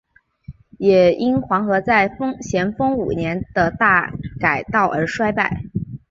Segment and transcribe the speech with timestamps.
[0.79, 5.65] 也因黄河在咸丰五年的大改道而衰败。